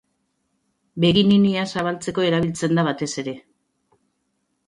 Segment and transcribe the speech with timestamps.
[1.03, 3.37] Begi-ninia zabaltzeko erabiltzen da batez ere.